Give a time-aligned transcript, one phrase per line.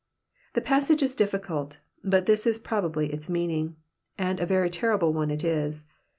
[0.55, 3.75] The passage is difficult, but this is probably its meaning,
[4.17, 5.85] and a very ten ible one it is.